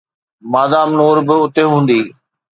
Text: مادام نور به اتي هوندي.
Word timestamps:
مادام 0.51 0.89
نور 0.99 1.17
به 1.27 1.33
اتي 1.43 1.63
هوندي. 1.71 2.01